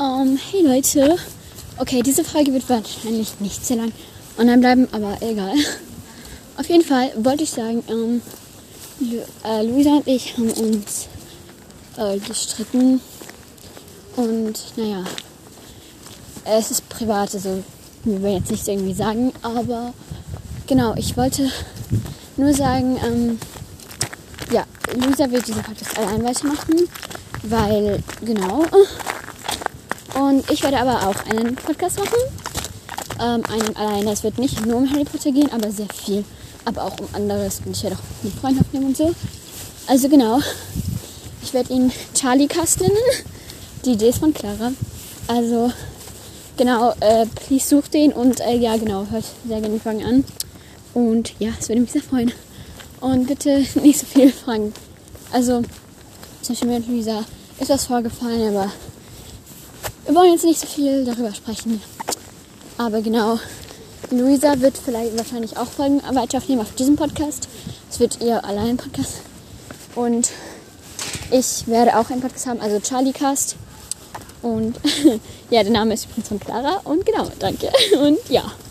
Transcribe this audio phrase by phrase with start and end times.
[0.00, 1.18] Um, hey Leute.
[1.76, 3.92] Okay, diese Folge wird wahrscheinlich nicht sehr lang
[4.38, 5.52] online bleiben, aber egal.
[6.56, 8.22] Auf jeden Fall wollte ich sagen, ähm,
[8.98, 11.06] Lu äh, Luisa und ich haben uns
[11.98, 13.02] äh, gestritten.
[14.16, 15.04] Und naja,
[16.46, 17.62] es ist privat, also
[18.04, 19.92] wir wollen jetzt nicht irgendwie sagen, aber
[20.66, 21.52] genau, ich wollte
[22.38, 23.38] nur sagen, ähm,
[24.50, 24.64] ja,
[24.94, 26.88] Luisa wird diesen Podcast allein weitermachen,
[27.42, 28.64] weil, genau.
[30.30, 32.14] Und ich werde aber auch einen Podcast machen.
[33.20, 34.12] Ähm, einen alleine.
[34.12, 36.24] Es wird nicht nur um Harry Potter gehen, aber sehr viel.
[36.64, 37.60] Aber auch um anderes.
[37.64, 39.12] Und ich werde auch einen Freund aufnehmen und so.
[39.88, 40.38] Also genau.
[41.42, 42.94] Ich werde ihn Charlie Cast nennen.
[43.84, 44.70] Die Idee ist von Clara.
[45.26, 45.72] Also
[46.56, 50.24] genau, äh, please sucht den und äh, ja genau, hört sehr gerne die Fragen an.
[50.94, 52.32] Und ja, es würde mich sehr freuen.
[53.00, 54.72] Und bitte nicht so viel fragen.
[55.32, 55.62] Also,
[56.42, 57.24] zum Beispiel mit Luisa
[57.58, 58.70] ist was vorgefallen, aber
[60.10, 61.80] wir wollen jetzt nicht so viel darüber sprechen.
[62.78, 63.38] Aber genau,
[64.10, 67.48] Luisa wird vielleicht wahrscheinlich auch Folgen weiter aufnehmen auf diesem Podcast.
[67.88, 69.20] Es wird ihr allein ein Podcast.
[69.94, 70.30] Und
[71.30, 73.54] ich werde auch einen Podcast haben, also Charlie Cast.
[74.42, 74.80] Und
[75.50, 76.80] ja, der Name ist übrigens von Clara.
[76.82, 77.70] Und genau, danke.
[78.02, 78.50] Und ja.